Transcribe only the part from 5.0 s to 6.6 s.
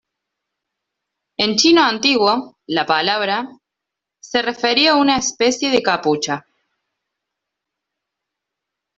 especie de capucha.